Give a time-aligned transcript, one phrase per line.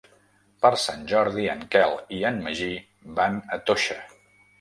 [0.65, 2.71] Per Sant Jordi en Quel i en Magí
[3.21, 3.99] van a Toixa.